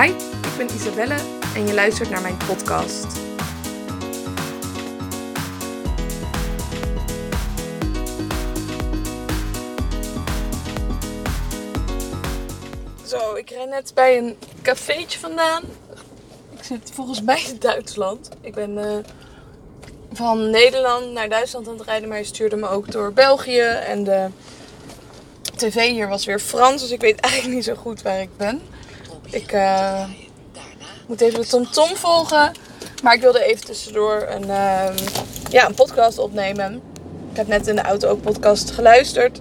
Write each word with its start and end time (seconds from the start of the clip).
Hi, 0.00 0.08
ik 0.08 0.56
ben 0.56 0.74
Isabelle 0.74 1.16
en 1.54 1.66
je 1.66 1.74
luistert 1.74 2.10
naar 2.10 2.22
mijn 2.22 2.36
podcast. 2.36 3.06
Zo, 13.06 13.34
ik 13.34 13.50
ren 13.50 13.68
net 13.68 13.92
bij 13.94 14.18
een 14.18 14.36
cafeetje 14.62 15.18
vandaan. 15.18 15.62
Ik 16.50 16.64
zit 16.64 16.90
volgens 16.94 17.22
mij 17.22 17.42
in 17.48 17.58
Duitsland. 17.58 18.28
Ik 18.40 18.54
ben 18.54 18.78
eh, 18.78 19.04
van 20.12 20.50
Nederland 20.50 21.12
naar 21.12 21.28
Duitsland 21.28 21.68
aan 21.68 21.78
het 21.78 21.86
rijden, 21.86 22.08
maar 22.08 22.18
je 22.18 22.24
stuurde 22.24 22.56
me 22.56 22.68
ook 22.68 22.90
door 22.90 23.12
België. 23.12 23.60
En 23.60 24.04
de 24.04 24.28
tv 25.56 25.88
hier 25.88 26.08
was 26.08 26.24
weer 26.24 26.40
Frans, 26.40 26.82
dus 26.82 26.90
ik 26.90 27.00
weet 27.00 27.20
eigenlijk 27.20 27.54
niet 27.54 27.64
zo 27.64 27.74
goed 27.74 28.02
waar 28.02 28.20
ik 28.20 28.36
ben. 28.36 28.62
Ik 29.30 29.52
uh, 29.52 30.04
moet 31.06 31.20
even 31.20 31.40
de 31.40 31.46
TomTom 31.46 31.72
-tom 31.72 31.96
volgen. 31.96 32.52
Maar 33.02 33.14
ik 33.14 33.20
wilde 33.20 33.44
even 33.44 33.64
tussendoor 33.64 34.26
een, 34.28 34.46
uh, 34.46 34.86
ja, 35.50 35.66
een 35.66 35.74
podcast 35.74 36.18
opnemen. 36.18 36.82
Ik 37.30 37.36
heb 37.36 37.46
net 37.46 37.66
in 37.66 37.74
de 37.74 37.82
auto 37.82 38.08
ook 38.08 38.22
podcast 38.22 38.70
geluisterd. 38.70 39.40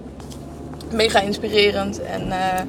Mega 0.92 1.20
inspirerend. 1.20 2.02
En 2.02 2.28
uh, 2.28 2.60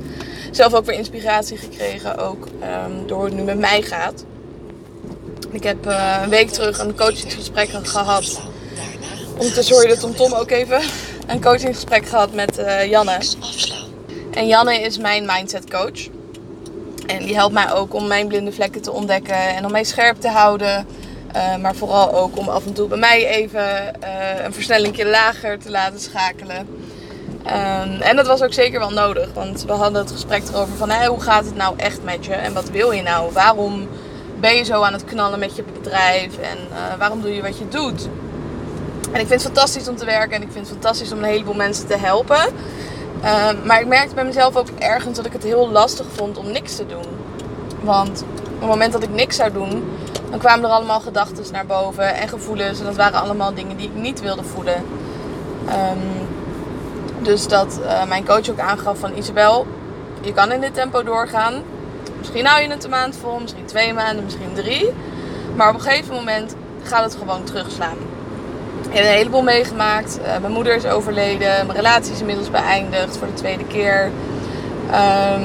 zelf 0.50 0.74
ook 0.74 0.84
weer 0.84 0.94
inspiratie 0.96 1.56
gekregen. 1.56 2.18
Ook 2.18 2.46
um, 2.46 3.06
door 3.06 3.16
hoe 3.16 3.24
het 3.24 3.34
nu 3.34 3.42
met 3.42 3.58
mij 3.58 3.82
gaat. 3.82 4.24
Ik 5.50 5.62
heb 5.62 5.86
een 5.86 6.28
week 6.28 6.50
terug 6.50 6.78
een 6.78 6.96
coachingsgesprek 6.96 7.68
gehad. 7.82 8.40
Ondertussen 9.36 9.74
hoor 9.74 9.88
je 9.88 9.94
de 9.94 10.14
-tom 10.14 10.32
ook 10.32 10.50
even. 10.50 10.80
Een 11.26 11.40
coachingsgesprek 11.40 12.06
gehad 12.06 12.32
met 12.32 12.62
Janne. 12.88 13.18
En 14.30 14.46
Janne 14.46 14.80
is 14.80 14.98
mijn 14.98 15.26
mindset 15.26 15.70
coach. 15.70 16.08
En 17.06 17.18
die 17.18 17.34
helpt 17.34 17.54
mij 17.54 17.72
ook 17.72 17.94
om 17.94 18.06
mijn 18.06 18.26
blinde 18.26 18.52
vlekken 18.52 18.82
te 18.82 18.92
ontdekken 18.92 19.36
en 19.56 19.64
om 19.64 19.72
mij 19.72 19.84
scherp 19.84 20.20
te 20.20 20.28
houden. 20.28 20.86
Uh, 21.36 21.56
maar 21.56 21.74
vooral 21.74 22.14
ook 22.14 22.38
om 22.38 22.48
af 22.48 22.66
en 22.66 22.72
toe 22.72 22.88
bij 22.88 22.98
mij 22.98 23.26
even 23.26 23.62
uh, 24.02 24.44
een 24.44 24.52
versnellingje 24.52 25.06
lager 25.06 25.58
te 25.58 25.70
laten 25.70 26.00
schakelen. 26.00 26.68
Um, 27.46 28.00
en 28.00 28.16
dat 28.16 28.26
was 28.26 28.42
ook 28.42 28.52
zeker 28.52 28.78
wel 28.78 28.90
nodig, 28.90 29.28
want 29.34 29.64
we 29.64 29.72
hadden 29.72 30.02
het 30.02 30.10
gesprek 30.10 30.42
erover 30.48 30.76
van 30.76 30.92
hoe 30.92 31.20
gaat 31.20 31.44
het 31.44 31.56
nou 31.56 31.74
echt 31.76 32.02
met 32.02 32.24
je 32.24 32.32
en 32.32 32.52
wat 32.52 32.70
wil 32.70 32.90
je 32.90 33.02
nou? 33.02 33.32
Waarom 33.32 33.88
ben 34.40 34.56
je 34.56 34.64
zo 34.64 34.82
aan 34.82 34.92
het 34.92 35.04
knallen 35.04 35.38
met 35.38 35.56
je 35.56 35.64
bedrijf 35.72 36.38
en 36.38 36.58
uh, 36.70 36.98
waarom 36.98 37.22
doe 37.22 37.34
je 37.34 37.42
wat 37.42 37.58
je 37.58 37.68
doet? 37.68 38.08
En 39.12 39.20
ik 39.20 39.26
vind 39.26 39.42
het 39.42 39.42
fantastisch 39.42 39.88
om 39.88 39.96
te 39.96 40.04
werken 40.04 40.36
en 40.36 40.42
ik 40.42 40.52
vind 40.52 40.68
het 40.68 40.78
fantastisch 40.78 41.12
om 41.12 41.18
een 41.18 41.24
heleboel 41.24 41.54
mensen 41.54 41.86
te 41.86 41.96
helpen. 41.96 42.44
Uh, 43.24 43.48
maar 43.64 43.80
ik 43.80 43.86
merkte 43.86 44.14
bij 44.14 44.24
mezelf 44.24 44.56
ook 44.56 44.68
ergens 44.78 45.16
dat 45.16 45.26
ik 45.26 45.32
het 45.32 45.42
heel 45.42 45.70
lastig 45.70 46.06
vond 46.12 46.38
om 46.38 46.50
niks 46.50 46.76
te 46.76 46.86
doen. 46.86 47.04
Want 47.80 48.24
op 48.44 48.60
het 48.60 48.68
moment 48.68 48.92
dat 48.92 49.02
ik 49.02 49.10
niks 49.10 49.36
zou 49.36 49.52
doen, 49.52 49.84
dan 50.30 50.38
kwamen 50.38 50.64
er 50.64 50.70
allemaal 50.70 51.00
gedachten 51.00 51.52
naar 51.52 51.66
boven 51.66 52.14
en 52.14 52.28
gevoelens. 52.28 52.78
En 52.78 52.84
dat 52.84 52.96
waren 52.96 53.20
allemaal 53.20 53.54
dingen 53.54 53.76
die 53.76 53.86
ik 53.86 53.94
niet 53.94 54.20
wilde 54.20 54.44
voelen. 54.44 54.84
Um, 55.68 56.28
dus 57.22 57.48
dat 57.48 57.80
uh, 57.82 58.04
mijn 58.04 58.24
coach 58.24 58.50
ook 58.50 58.58
aangaf 58.58 58.98
van 58.98 59.16
Isabel, 59.16 59.66
je 60.20 60.32
kan 60.32 60.52
in 60.52 60.60
dit 60.60 60.74
tempo 60.74 61.02
doorgaan. 61.02 61.62
Misschien 62.18 62.46
hou 62.46 62.62
je 62.62 62.68
het 62.68 62.84
een 62.84 62.90
maand 62.90 63.16
vol, 63.16 63.38
misschien 63.38 63.64
twee 63.64 63.94
maanden, 63.94 64.24
misschien 64.24 64.54
drie. 64.54 64.92
Maar 65.56 65.68
op 65.68 65.74
een 65.74 65.80
gegeven 65.80 66.14
moment 66.14 66.54
gaat 66.82 67.04
het 67.04 67.16
gewoon 67.16 67.44
terugslaan. 67.44 67.96
Ik 68.94 69.00
heb 69.00 69.08
een 69.08 69.16
heleboel 69.16 69.42
meegemaakt. 69.42 70.18
Uh, 70.18 70.38
mijn 70.40 70.52
moeder 70.52 70.74
is 70.74 70.86
overleden. 70.86 71.66
Mijn 71.66 71.72
relatie 71.72 72.12
is 72.12 72.20
inmiddels 72.20 72.50
beëindigd 72.50 73.16
voor 73.16 73.26
de 73.26 73.32
tweede 73.34 73.64
keer. 73.64 74.10
Um, 75.34 75.42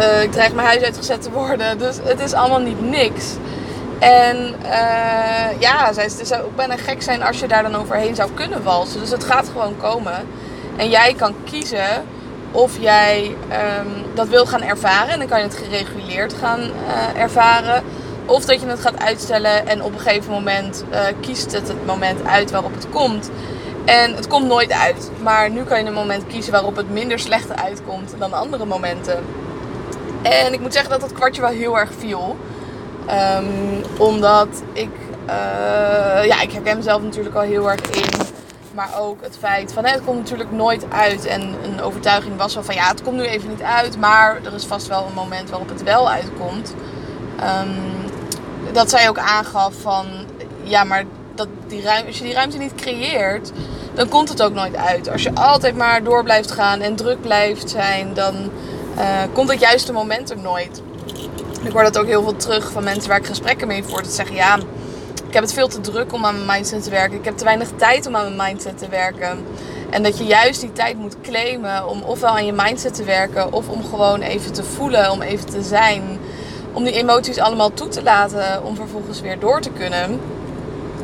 uh, 0.00 0.22
ik 0.22 0.32
dreig 0.32 0.52
mijn 0.52 0.66
huis 0.66 0.82
uitgezet 0.82 1.22
te 1.22 1.30
worden. 1.30 1.78
Dus 1.78 1.96
het 2.02 2.20
is 2.20 2.32
allemaal 2.32 2.60
niet 2.60 2.90
niks. 2.90 3.24
En 3.98 4.54
uh, 4.62 5.60
ja, 5.60 5.92
het 5.94 6.20
zou 6.22 6.42
ook 6.42 6.56
bijna 6.56 6.76
gek 6.76 7.02
zijn 7.02 7.22
als 7.22 7.40
je 7.40 7.48
daar 7.48 7.62
dan 7.62 7.74
overheen 7.74 8.14
zou 8.14 8.30
kunnen 8.34 8.62
walsen. 8.62 9.00
Dus 9.00 9.10
het 9.10 9.24
gaat 9.24 9.48
gewoon 9.48 9.76
komen. 9.76 10.26
En 10.76 10.90
jij 10.90 11.14
kan 11.14 11.34
kiezen 11.50 12.04
of 12.50 12.78
jij 12.80 13.36
um, 13.80 14.04
dat 14.14 14.28
wil 14.28 14.46
gaan 14.46 14.62
ervaren. 14.62 15.12
En 15.12 15.18
dan 15.18 15.28
kan 15.28 15.38
je 15.38 15.44
het 15.44 15.56
gereguleerd 15.56 16.34
gaan 16.40 16.70
ervaren. 17.16 17.82
Of 18.26 18.44
dat 18.44 18.60
je 18.60 18.66
het 18.66 18.80
gaat 18.80 18.98
uitstellen 18.98 19.66
en 19.66 19.82
op 19.82 19.92
een 19.92 20.00
gegeven 20.00 20.32
moment 20.32 20.84
uh, 20.90 21.00
kiest 21.20 21.52
het 21.52 21.68
het 21.68 21.86
moment 21.86 22.26
uit 22.26 22.50
waarop 22.50 22.74
het 22.74 22.86
komt. 22.90 23.30
En 23.84 24.14
het 24.14 24.26
komt 24.26 24.46
nooit 24.46 24.72
uit. 24.72 25.10
Maar 25.22 25.50
nu 25.50 25.62
kan 25.62 25.78
je 25.78 25.86
een 25.86 25.92
moment 25.92 26.26
kiezen 26.26 26.52
waarop 26.52 26.76
het 26.76 26.90
minder 26.90 27.18
slecht 27.18 27.56
uitkomt 27.62 28.14
dan 28.18 28.32
andere 28.32 28.64
momenten. 28.64 29.24
En 30.22 30.52
ik 30.52 30.60
moet 30.60 30.72
zeggen 30.72 30.90
dat 30.90 31.00
dat 31.00 31.12
kwartje 31.12 31.40
wel 31.40 31.50
heel 31.50 31.78
erg 31.78 31.90
viel. 31.98 32.36
Um, 33.10 33.82
omdat 33.98 34.48
ik, 34.72 34.90
uh, 35.26 36.24
ja, 36.24 36.40
ik 36.40 36.52
herken 36.52 36.76
mezelf 36.76 37.02
natuurlijk 37.02 37.34
al 37.34 37.42
heel 37.42 37.70
erg 37.70 37.90
in. 37.90 38.20
Maar 38.74 38.90
ook 38.98 39.22
het 39.22 39.36
feit 39.40 39.72
van, 39.72 39.84
het 39.84 40.04
komt 40.04 40.18
natuurlijk 40.18 40.52
nooit 40.52 40.84
uit. 40.88 41.26
En 41.26 41.54
een 41.62 41.82
overtuiging 41.82 42.36
was 42.36 42.54
wel 42.54 42.64
van, 42.64 42.74
ja, 42.74 42.88
het 42.88 43.02
komt 43.02 43.16
nu 43.16 43.24
even 43.24 43.48
niet 43.48 43.62
uit. 43.62 43.98
Maar 43.98 44.38
er 44.44 44.54
is 44.54 44.64
vast 44.64 44.86
wel 44.86 45.06
een 45.06 45.14
moment 45.14 45.50
waarop 45.50 45.68
het 45.68 45.82
wel 45.82 46.10
uitkomt. 46.10 46.74
Um, 47.40 48.01
dat 48.72 48.90
zij 48.90 49.08
ook 49.08 49.18
aangaf 49.18 49.74
van 49.80 50.06
ja, 50.62 50.84
maar 50.84 51.04
dat 51.34 51.48
die 51.66 51.82
ruimte, 51.82 52.06
als 52.06 52.18
je 52.18 52.24
die 52.24 52.32
ruimte 52.32 52.58
niet 52.58 52.74
creëert, 52.74 53.52
dan 53.94 54.08
komt 54.08 54.28
het 54.28 54.42
ook 54.42 54.54
nooit 54.54 54.76
uit. 54.76 55.08
Als 55.10 55.22
je 55.22 55.34
altijd 55.34 55.76
maar 55.76 56.02
door 56.04 56.22
blijft 56.22 56.50
gaan 56.50 56.80
en 56.80 56.96
druk 56.96 57.20
blijft 57.20 57.70
zijn, 57.70 58.14
dan 58.14 58.34
uh, 58.98 59.02
komt 59.32 59.50
het 59.50 59.60
juiste 59.60 59.92
moment 59.92 60.30
er 60.30 60.38
nooit. 60.38 60.82
Ik 61.62 61.72
hoor 61.72 61.82
dat 61.82 61.98
ook 61.98 62.06
heel 62.06 62.22
veel 62.22 62.36
terug 62.36 62.70
van 62.70 62.84
mensen 62.84 63.08
waar 63.08 63.18
ik 63.18 63.26
gesprekken 63.26 63.66
mee 63.66 63.84
voer. 63.84 64.02
Dat 64.02 64.12
zeggen 64.12 64.36
ja, 64.36 64.56
ik 65.26 65.38
heb 65.38 65.42
het 65.42 65.52
veel 65.52 65.68
te 65.68 65.80
druk 65.80 66.12
om 66.12 66.24
aan 66.24 66.34
mijn 66.34 66.58
mindset 66.58 66.82
te 66.82 66.90
werken. 66.90 67.18
Ik 67.18 67.24
heb 67.24 67.36
te 67.36 67.44
weinig 67.44 67.68
tijd 67.76 68.06
om 68.06 68.16
aan 68.16 68.36
mijn 68.36 68.48
mindset 68.48 68.78
te 68.78 68.88
werken. 68.88 69.44
En 69.90 70.02
dat 70.02 70.18
je 70.18 70.24
juist 70.24 70.60
die 70.60 70.72
tijd 70.72 70.96
moet 70.96 71.16
claimen 71.22 71.88
om 71.88 72.02
ofwel 72.02 72.30
aan 72.30 72.46
je 72.46 72.52
mindset 72.52 72.94
te 72.94 73.04
werken 73.04 73.52
of 73.52 73.68
om 73.68 73.84
gewoon 73.84 74.20
even 74.20 74.52
te 74.52 74.64
voelen, 74.64 75.10
om 75.10 75.22
even 75.22 75.46
te 75.46 75.62
zijn 75.62 76.18
om 76.72 76.84
die 76.84 76.92
emoties 76.92 77.38
allemaal 77.38 77.72
toe 77.74 77.88
te 77.88 78.02
laten 78.02 78.64
om 78.64 78.76
vervolgens 78.76 79.20
weer 79.20 79.38
door 79.38 79.60
te 79.60 79.70
kunnen. 79.70 80.20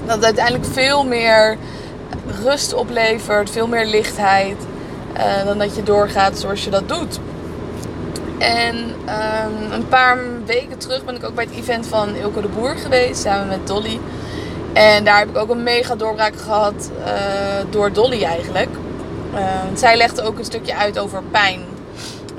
Dat 0.06 0.24
uiteindelijk 0.24 0.64
veel 0.64 1.04
meer 1.04 1.56
rust 2.44 2.74
oplevert, 2.74 3.50
veel 3.50 3.66
meer 3.66 3.86
lichtheid 3.86 4.56
uh, 5.16 5.44
dan 5.44 5.58
dat 5.58 5.76
je 5.76 5.82
doorgaat 5.82 6.38
zoals 6.38 6.64
je 6.64 6.70
dat 6.70 6.88
doet. 6.88 7.18
En 8.38 8.76
um, 8.76 9.72
een 9.72 9.88
paar 9.88 10.18
weken 10.46 10.78
terug 10.78 11.04
ben 11.04 11.16
ik 11.16 11.24
ook 11.24 11.34
bij 11.34 11.44
het 11.44 11.54
event 11.54 11.86
van 11.86 12.14
Ilko 12.14 12.40
de 12.40 12.48
Boer 12.48 12.76
geweest, 12.76 13.20
samen 13.20 13.48
met 13.48 13.66
Dolly. 13.66 14.00
En 14.72 15.04
daar 15.04 15.18
heb 15.18 15.28
ik 15.28 15.36
ook 15.36 15.50
een 15.50 15.62
mega 15.62 15.94
doorbraak 15.94 16.36
gehad 16.36 16.90
uh, 16.98 17.06
door 17.70 17.92
Dolly 17.92 18.22
eigenlijk. 18.22 18.68
Uh, 19.34 19.40
zij 19.74 19.96
legde 19.96 20.22
ook 20.22 20.38
een 20.38 20.44
stukje 20.44 20.76
uit 20.76 20.98
over 20.98 21.22
pijn. 21.30 21.60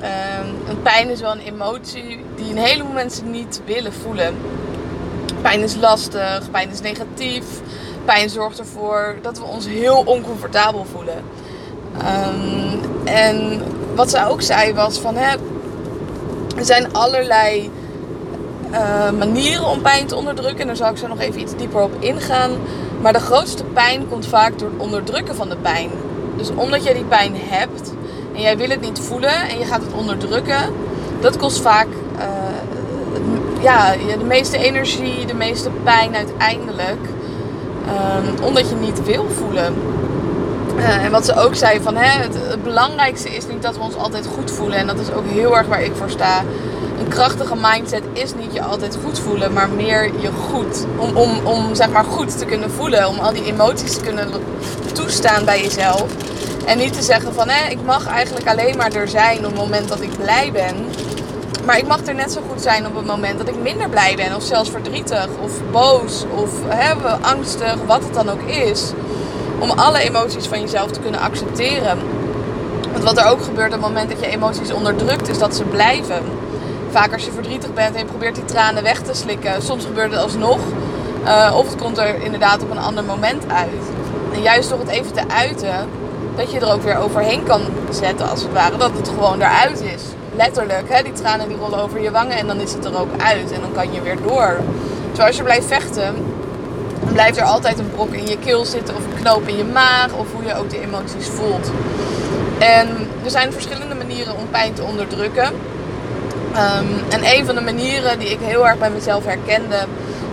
Um, 0.02 0.68
een 0.68 0.82
pijn 0.82 1.08
is 1.08 1.20
wel 1.20 1.32
een 1.32 1.40
emotie 1.54 2.24
die 2.36 2.50
een 2.50 2.58
heleboel 2.58 2.92
mensen 2.92 3.30
niet 3.30 3.60
willen 3.64 3.92
voelen. 3.92 4.34
Pijn 5.42 5.60
is 5.60 5.76
lastig, 5.76 6.50
pijn 6.50 6.70
is 6.70 6.80
negatief. 6.80 7.44
Pijn 8.04 8.30
zorgt 8.30 8.58
ervoor 8.58 9.16
dat 9.22 9.38
we 9.38 9.44
ons 9.44 9.66
heel 9.66 10.02
oncomfortabel 10.04 10.86
voelen. 10.92 11.24
Um, 11.94 12.80
en 13.04 13.62
wat 13.94 14.10
zij 14.10 14.26
ook 14.26 14.42
zei 14.42 14.74
was 14.74 14.98
van 14.98 15.16
hè, 15.16 15.36
er 16.56 16.64
zijn 16.64 16.92
allerlei 16.92 17.70
uh, 18.70 19.10
manieren 19.10 19.66
om 19.66 19.82
pijn 19.82 20.06
te 20.06 20.16
onderdrukken. 20.16 20.60
En 20.60 20.66
daar 20.66 20.76
zal 20.76 20.90
ik 20.90 20.96
zo 20.96 21.06
nog 21.06 21.20
even 21.20 21.40
iets 21.40 21.56
dieper 21.56 21.82
op 21.82 21.92
ingaan. 21.98 22.50
Maar 23.00 23.12
de 23.12 23.20
grootste 23.20 23.64
pijn 23.64 24.08
komt 24.08 24.26
vaak 24.26 24.58
door 24.58 24.70
het 24.70 24.80
onderdrukken 24.80 25.34
van 25.34 25.48
de 25.48 25.56
pijn. 25.56 25.90
Dus 26.36 26.50
omdat 26.54 26.84
jij 26.84 26.94
die 26.94 27.04
pijn 27.04 27.34
hebt, 27.36 27.92
en 28.40 28.46
jij 28.46 28.56
wil 28.56 28.68
het 28.68 28.80
niet 28.80 29.00
voelen 29.00 29.48
en 29.48 29.58
je 29.58 29.64
gaat 29.64 29.82
het 29.82 29.92
onderdrukken, 29.92 30.74
dat 31.20 31.36
kost 31.36 31.60
vaak 31.60 31.86
uh, 32.18 32.24
ja, 33.62 33.92
de 34.18 34.24
meeste 34.24 34.58
energie, 34.58 35.26
de 35.26 35.34
meeste 35.34 35.70
pijn 35.84 36.16
uiteindelijk. 36.16 37.00
Um, 37.86 38.44
omdat 38.44 38.68
je 38.68 38.74
niet 38.74 39.04
wil 39.04 39.26
voelen. 39.30 39.74
Uh, 40.76 41.04
en 41.04 41.10
wat 41.10 41.24
ze 41.24 41.34
ook 41.34 41.54
zei 41.54 41.80
van 41.80 41.96
hè, 41.96 42.22
het, 42.22 42.34
het, 42.48 42.62
belangrijkste 42.62 43.30
is 43.30 43.46
niet 43.46 43.62
dat 43.62 43.76
we 43.76 43.82
ons 43.82 43.96
altijd 43.96 44.26
goed 44.26 44.50
voelen. 44.50 44.78
En 44.78 44.86
dat 44.86 44.98
is 44.98 45.12
ook 45.12 45.26
heel 45.26 45.56
erg 45.56 45.66
waar 45.66 45.82
ik 45.82 45.92
voor 45.94 46.10
sta. 46.10 46.42
Een 46.98 47.08
krachtige 47.08 47.54
mindset 47.60 48.02
is 48.12 48.34
niet 48.34 48.52
je 48.52 48.62
altijd 48.62 48.98
goed 49.04 49.18
voelen, 49.18 49.52
maar 49.52 49.68
meer 49.68 50.04
je 50.04 50.30
goed. 50.50 50.86
Om, 50.96 51.16
om, 51.16 51.46
om 51.46 51.74
zeg 51.74 51.90
maar 51.90 52.04
goed 52.04 52.38
te 52.38 52.44
kunnen 52.44 52.70
voelen. 52.70 53.08
Om 53.08 53.18
al 53.18 53.32
die 53.32 53.44
emoties 53.44 53.94
te 53.94 54.00
kunnen 54.00 54.28
toestaan 54.92 55.44
bij 55.44 55.62
jezelf. 55.62 56.06
En 56.66 56.78
niet 56.78 56.92
te 56.92 57.02
zeggen 57.02 57.34
van 57.34 57.48
hè, 57.48 57.70
ik 57.70 57.78
mag 57.84 58.06
eigenlijk 58.06 58.48
alleen 58.48 58.76
maar 58.76 58.92
er 58.92 59.08
zijn 59.08 59.38
op 59.38 59.44
het 59.44 59.54
moment 59.54 59.88
dat 59.88 60.00
ik 60.00 60.18
blij 60.18 60.52
ben. 60.52 60.74
Maar 61.64 61.78
ik 61.78 61.86
mag 61.86 62.06
er 62.06 62.14
net 62.14 62.32
zo 62.32 62.40
goed 62.48 62.62
zijn 62.62 62.86
op 62.86 62.94
het 62.94 63.06
moment 63.06 63.38
dat 63.38 63.48
ik 63.48 63.62
minder 63.62 63.88
blij 63.88 64.16
ben. 64.16 64.36
Of 64.36 64.42
zelfs 64.42 64.70
verdrietig. 64.70 65.28
Of 65.42 65.52
boos. 65.70 66.24
Of 66.34 66.50
hè, 66.68 66.94
angstig. 67.20 67.76
Wat 67.86 68.02
het 68.02 68.14
dan 68.14 68.28
ook 68.28 68.42
is. 68.42 68.92
Om 69.58 69.70
alle 69.70 70.00
emoties 70.00 70.46
van 70.46 70.60
jezelf 70.60 70.90
te 70.90 71.00
kunnen 71.00 71.20
accepteren. 71.20 71.98
Want 72.92 73.04
wat 73.04 73.18
er 73.18 73.26
ook 73.26 73.42
gebeurt 73.42 73.74
op 73.74 73.82
het 73.82 73.88
moment 73.88 74.10
dat 74.10 74.20
je 74.20 74.26
emoties 74.26 74.72
onderdrukt. 74.72 75.28
Is 75.28 75.38
dat 75.38 75.56
ze 75.56 75.64
blijven. 75.64 76.22
vaak 76.90 77.12
als 77.12 77.24
je 77.24 77.32
verdrietig 77.32 77.74
bent 77.74 77.94
en 77.94 78.00
je 78.00 78.06
probeert 78.06 78.34
die 78.34 78.44
tranen 78.44 78.82
weg 78.82 79.00
te 79.00 79.14
slikken, 79.14 79.62
soms 79.62 79.84
gebeurt 79.84 80.10
het 80.10 80.20
alsnog. 80.20 80.58
Uh, 81.24 81.54
of 81.56 81.70
het 81.70 81.80
komt 81.80 81.98
er 81.98 82.22
inderdaad 82.22 82.62
op 82.62 82.70
een 82.70 82.78
ander 82.78 83.04
moment 83.04 83.44
uit. 83.48 83.82
En 84.34 84.42
juist 84.42 84.68
door 84.68 84.78
het 84.78 84.88
even 84.88 85.12
te 85.12 85.22
uiten, 85.28 85.88
dat 86.36 86.52
je 86.52 86.60
er 86.60 86.72
ook 86.72 86.82
weer 86.82 86.98
overheen 86.98 87.42
kan 87.42 87.60
zetten 87.90 88.28
als 88.30 88.42
het 88.42 88.52
ware. 88.52 88.76
Dat 88.76 88.90
het 88.96 89.08
gewoon 89.08 89.40
eruit 89.40 89.80
is. 89.80 90.02
Letterlijk, 90.36 90.84
hè? 90.88 91.02
die 91.02 91.12
tranen 91.12 91.48
die 91.48 91.56
rollen 91.56 91.78
over 91.78 92.02
je 92.02 92.10
wangen 92.10 92.36
en 92.36 92.46
dan 92.46 92.60
is 92.60 92.72
het 92.72 92.84
er 92.84 92.98
ook 92.98 93.20
uit. 93.22 93.52
En 93.52 93.60
dan 93.60 93.72
kan 93.72 93.92
je 93.92 94.00
weer 94.00 94.16
door. 94.22 94.56
Zoals 95.12 95.36
je 95.36 95.42
blijft 95.42 95.66
vechten, 95.66 96.14
dan 97.04 97.12
blijft 97.12 97.36
er 97.36 97.44
altijd 97.44 97.78
een 97.78 97.90
brok 97.94 98.12
in 98.12 98.26
je 98.26 98.38
keel 98.38 98.64
zitten 98.64 98.96
of 98.96 99.04
een 99.04 99.22
knoop 99.22 99.48
in 99.48 99.56
je 99.56 99.64
maag 99.64 100.12
of 100.12 100.26
hoe 100.32 100.44
je 100.44 100.54
ook 100.54 100.70
de 100.70 100.80
emoties 100.80 101.28
voelt. 101.28 101.70
En 102.58 102.88
er 103.24 103.30
zijn 103.30 103.52
verschillende 103.52 103.94
manieren 103.94 104.36
om 104.36 104.50
pijn 104.50 104.72
te 104.72 104.82
onderdrukken. 104.82 105.46
Um, 106.54 106.88
en 107.08 107.20
een 107.36 107.46
van 107.46 107.54
de 107.54 107.60
manieren 107.60 108.18
die 108.18 108.28
ik 108.28 108.38
heel 108.40 108.68
erg 108.68 108.78
bij 108.78 108.90
mezelf 108.90 109.24
herkende 109.24 109.76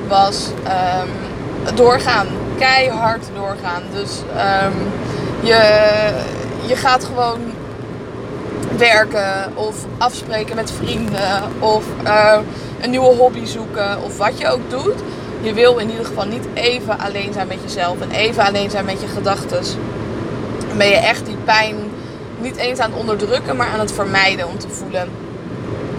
was 0.07 0.47
um, 0.65 1.75
doorgaan. 1.75 2.27
Keihard 2.57 3.25
doorgaan. 3.35 3.83
Dus 3.93 4.21
um, 4.63 4.73
je, 5.41 5.59
je 6.67 6.75
gaat 6.75 7.03
gewoon 7.03 7.39
werken 8.77 9.51
of 9.55 9.75
afspreken 9.97 10.55
met 10.55 10.71
vrienden 10.71 11.41
of 11.59 11.83
uh, 12.03 12.37
een 12.81 12.89
nieuwe 12.89 13.15
hobby 13.15 13.45
zoeken 13.45 14.03
of 14.03 14.17
wat 14.17 14.37
je 14.37 14.47
ook 14.47 14.69
doet. 14.69 14.99
Je 15.41 15.53
wil 15.53 15.77
in 15.77 15.89
ieder 15.89 16.05
geval 16.05 16.25
niet 16.25 16.45
even 16.53 16.99
alleen 16.99 17.33
zijn 17.33 17.47
met 17.47 17.57
jezelf 17.63 18.01
en 18.01 18.11
even 18.11 18.43
alleen 18.43 18.69
zijn 18.69 18.85
met 18.85 19.01
je 19.01 19.07
gedachten. 19.07 19.63
Dan 20.67 20.77
ben 20.77 20.87
je 20.87 20.95
echt 20.95 21.25
die 21.25 21.37
pijn 21.45 21.75
niet 22.39 22.55
eens 22.55 22.79
aan 22.79 22.91
het 22.91 22.99
onderdrukken, 22.99 23.55
maar 23.55 23.67
aan 23.67 23.79
het 23.79 23.91
vermijden 23.91 24.47
om 24.47 24.57
te 24.57 24.69
voelen. 24.69 25.09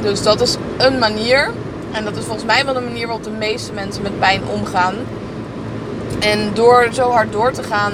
Dus 0.00 0.22
dat 0.22 0.40
is 0.40 0.56
een 0.76 0.98
manier. 0.98 1.50
En 1.92 2.04
dat 2.04 2.16
is 2.16 2.24
volgens 2.24 2.44
mij 2.44 2.64
wel 2.64 2.74
de 2.74 2.80
manier 2.80 3.06
waarop 3.06 3.24
de 3.24 3.30
meeste 3.30 3.72
mensen 3.72 4.02
met 4.02 4.18
pijn 4.18 4.42
omgaan. 4.52 4.94
En 6.20 6.50
door 6.54 6.88
zo 6.92 7.10
hard 7.10 7.32
door 7.32 7.52
te 7.52 7.62
gaan, 7.62 7.92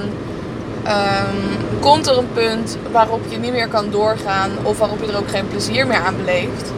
um, 0.86 1.80
komt 1.80 2.06
er 2.06 2.18
een 2.18 2.32
punt 2.32 2.76
waarop 2.92 3.20
je 3.28 3.38
niet 3.38 3.52
meer 3.52 3.68
kan 3.68 3.90
doorgaan 3.90 4.50
of 4.62 4.78
waarop 4.78 5.00
je 5.04 5.12
er 5.12 5.18
ook 5.18 5.30
geen 5.30 5.48
plezier 5.48 5.86
meer 5.86 6.00
aan 6.00 6.16
beleeft. 6.16 6.72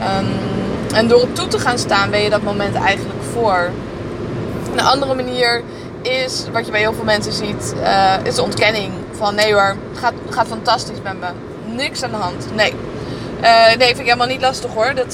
Um, 0.00 0.52
en 0.94 1.08
door 1.08 1.20
het 1.20 1.34
toe 1.34 1.48
te 1.48 1.58
gaan 1.58 1.78
staan 1.78 2.10
ben 2.10 2.20
je 2.20 2.30
dat 2.30 2.42
moment 2.42 2.74
eigenlijk 2.74 3.20
voor. 3.32 3.70
Een 4.72 4.80
andere 4.80 5.14
manier 5.14 5.62
is, 6.02 6.44
wat 6.52 6.64
je 6.64 6.70
bij 6.70 6.80
heel 6.80 6.94
veel 6.94 7.04
mensen 7.04 7.32
ziet, 7.32 7.74
uh, 7.80 8.14
is 8.22 8.34
de 8.34 8.42
ontkenning. 8.42 8.92
Van 9.12 9.34
nee 9.34 9.52
hoor, 9.52 9.76
gaat, 9.94 10.12
gaat 10.30 10.46
fantastisch 10.46 11.02
met 11.02 11.20
me. 11.20 11.26
Niks 11.74 12.02
aan 12.02 12.10
de 12.10 12.16
hand. 12.16 12.46
Nee. 12.54 12.74
Uh, 13.40 13.66
nee, 13.66 13.86
vind 13.86 13.98
ik 13.98 14.04
helemaal 14.04 14.26
niet 14.26 14.40
lastig 14.40 14.70
hoor. 14.74 14.94
Dat, 14.94 15.12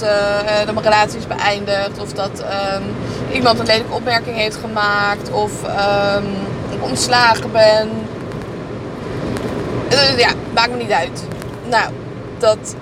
dat 0.65 0.75
mijn 0.75 0.83
relatie 0.83 1.19
is 1.19 1.27
beëindigd. 1.27 2.01
Of 2.01 2.13
dat 2.13 2.45
um, 2.75 2.83
iemand 3.33 3.59
een 3.59 3.67
lelijke 3.67 3.93
opmerking 3.93 4.37
heeft 4.37 4.57
gemaakt. 4.57 5.31
Of 5.31 5.53
ik 6.71 6.83
ontslagen 6.83 7.53
ben. 7.53 7.89
Uh, 9.93 10.19
ja, 10.19 10.31
maakt 10.55 10.71
me 10.71 10.77
niet 10.77 10.91
uit. 10.91 11.25
Nou, 11.69 11.93
dat, 12.39 12.75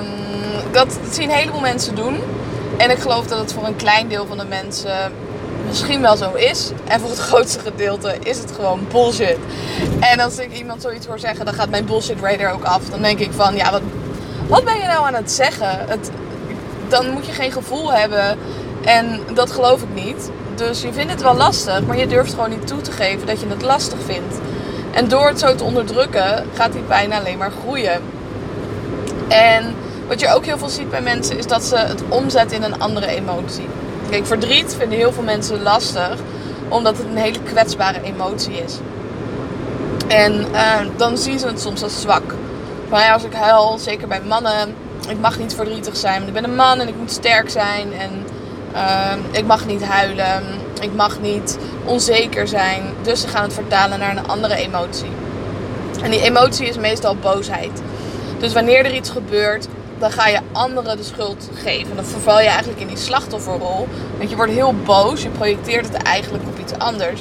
um, 0.00 0.06
dat 0.72 0.98
zien 1.10 1.30
een 1.30 1.36
heleboel 1.36 1.60
mensen 1.60 1.94
doen. 1.94 2.16
En 2.76 2.90
ik 2.90 2.98
geloof 2.98 3.26
dat 3.26 3.38
het 3.38 3.52
voor 3.52 3.66
een 3.66 3.76
klein 3.76 4.08
deel 4.08 4.26
van 4.26 4.38
de 4.38 4.44
mensen 4.44 5.12
misschien 5.66 6.00
wel 6.00 6.16
zo 6.16 6.32
is. 6.32 6.70
En 6.84 7.00
voor 7.00 7.10
het 7.10 7.18
grootste 7.28 7.58
gedeelte 7.58 8.16
is 8.22 8.38
het 8.38 8.52
gewoon 8.52 8.86
bullshit. 8.92 9.38
En 10.00 10.20
als 10.20 10.38
ik 10.38 10.52
iemand 10.52 10.82
zoiets 10.82 11.06
hoor 11.06 11.18
zeggen, 11.18 11.44
dan 11.44 11.54
gaat 11.54 11.70
mijn 11.70 11.84
bullshit 11.84 12.20
radar 12.20 12.52
ook 12.52 12.64
af. 12.64 12.84
Dan 12.84 13.02
denk 13.02 13.18
ik 13.18 13.32
van, 13.32 13.56
ja, 13.56 13.70
wat, 13.70 13.82
wat 14.46 14.64
ben 14.64 14.78
je 14.78 14.86
nou 14.86 15.06
aan 15.06 15.14
het 15.14 15.30
zeggen? 15.30 15.84
Het, 15.88 16.10
dan 16.88 17.10
moet 17.10 17.26
je 17.26 17.32
geen 17.32 17.52
gevoel 17.52 17.92
hebben. 17.92 18.38
En 18.84 19.20
dat 19.34 19.50
geloof 19.50 19.82
ik 19.82 20.04
niet. 20.04 20.30
Dus 20.54 20.82
je 20.82 20.92
vindt 20.92 21.12
het 21.12 21.22
wel 21.22 21.36
lastig, 21.36 21.82
maar 21.86 21.98
je 21.98 22.06
durft 22.06 22.34
gewoon 22.34 22.50
niet 22.50 22.66
toe 22.66 22.80
te 22.80 22.92
geven 22.92 23.26
dat 23.26 23.40
je 23.40 23.46
het 23.48 23.62
lastig 23.62 23.98
vindt. 24.06 24.34
En 24.92 25.08
door 25.08 25.26
het 25.26 25.38
zo 25.38 25.54
te 25.54 25.64
onderdrukken, 25.64 26.44
gaat 26.54 26.72
die 26.72 26.82
pijn 26.82 27.12
alleen 27.12 27.38
maar 27.38 27.52
groeien. 27.62 28.00
En 29.28 29.74
wat 30.08 30.20
je 30.20 30.34
ook 30.34 30.44
heel 30.44 30.58
veel 30.58 30.68
ziet 30.68 30.90
bij 30.90 31.02
mensen, 31.02 31.38
is 31.38 31.46
dat 31.46 31.64
ze 31.64 31.76
het 31.76 32.02
omzetten 32.08 32.56
in 32.56 32.62
een 32.62 32.80
andere 32.80 33.06
emotie. 33.06 33.68
Kijk, 34.10 34.26
verdriet 34.26 34.74
vinden 34.78 34.98
heel 34.98 35.12
veel 35.12 35.22
mensen 35.22 35.62
lastig, 35.62 36.16
omdat 36.68 36.96
het 36.96 37.06
een 37.06 37.16
hele 37.16 37.42
kwetsbare 37.42 38.02
emotie 38.02 38.62
is. 38.64 38.78
En 40.08 40.46
uh, 40.52 40.80
dan 40.96 41.18
zien 41.18 41.38
ze 41.38 41.46
het 41.46 41.60
soms 41.60 41.82
als 41.82 42.00
zwak. 42.00 42.34
Maar 42.88 43.00
ja, 43.00 43.12
als 43.12 43.24
ik 43.24 43.32
huil, 43.32 43.78
zeker 43.78 44.08
bij 44.08 44.20
mannen, 44.20 44.74
ik 45.08 45.20
mag 45.20 45.38
niet 45.38 45.54
verdrietig 45.54 45.96
zijn. 45.96 46.26
Ik 46.26 46.32
ben 46.32 46.44
een 46.44 46.54
man 46.54 46.80
en 46.80 46.88
ik 46.88 46.96
moet 46.96 47.12
sterk 47.12 47.50
zijn. 47.50 47.92
En 47.92 48.10
uh, 48.74 49.12
ik 49.30 49.46
mag 49.46 49.66
niet 49.66 49.84
huilen. 49.84 50.42
Ik 50.80 50.94
mag 50.94 51.20
niet 51.20 51.58
onzeker 51.84 52.48
zijn. 52.48 52.82
Dus 53.02 53.20
ze 53.20 53.28
gaan 53.28 53.42
het 53.42 53.52
vertalen 53.52 53.98
naar 53.98 54.16
een 54.16 54.28
andere 54.28 54.54
emotie. 54.54 55.10
En 56.02 56.10
die 56.10 56.22
emotie 56.22 56.66
is 56.66 56.76
meestal 56.76 57.16
boosheid. 57.16 57.82
Dus 58.38 58.52
wanneer 58.52 58.84
er 58.84 58.94
iets 58.94 59.10
gebeurt, 59.10 59.66
dan 59.98 60.10
ga 60.10 60.28
je 60.28 60.40
anderen 60.52 60.96
de 60.96 61.02
schuld 61.02 61.50
geven. 61.54 61.96
Dan 61.96 62.04
verval 62.04 62.40
je 62.40 62.46
eigenlijk 62.46 62.80
in 62.80 62.86
die 62.86 62.96
slachtofferrol. 62.96 63.88
Want 64.16 64.30
je 64.30 64.36
wordt 64.36 64.52
heel 64.52 64.74
boos, 64.84 65.22
je 65.22 65.28
projecteert 65.28 65.88
het 65.92 66.02
eigenlijk 66.02 66.44
op 66.46 66.58
iets 66.58 66.78
anders. 66.78 67.20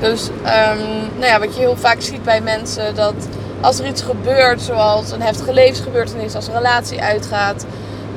Dus 0.00 0.28
um, 0.28 1.08
nou 1.18 1.26
ja, 1.26 1.38
wat 1.38 1.54
je 1.54 1.60
heel 1.60 1.76
vaak 1.76 2.00
ziet 2.00 2.22
bij 2.22 2.40
mensen, 2.40 2.94
dat 2.94 3.14
als 3.60 3.78
er 3.78 3.86
iets 3.86 4.02
gebeurt, 4.02 4.60
zoals 4.60 5.10
een 5.10 5.22
heftige 5.22 5.52
levensgebeurtenis, 5.52 6.34
als 6.34 6.46
een 6.46 6.54
relatie 6.54 7.00
uitgaat, 7.00 7.66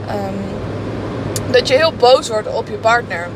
um, 0.10 1.52
dat 1.52 1.68
je 1.68 1.74
heel 1.74 1.94
boos 1.94 2.30
wordt 2.30 2.54
op 2.54 2.68
je 2.68 2.78
partner. 2.78 3.28